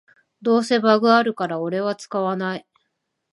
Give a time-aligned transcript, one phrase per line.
[0.41, 2.65] どうせバグあるからオレは使わない